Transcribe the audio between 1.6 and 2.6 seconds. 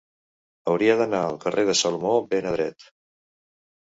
de Salomó ben